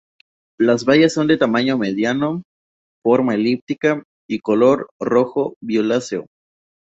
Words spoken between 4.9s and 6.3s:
rojo-violáceo.